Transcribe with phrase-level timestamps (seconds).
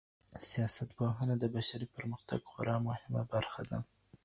[0.49, 3.77] سياست پوهنه د بشري پرمختګ خورا مهمه برخه ده.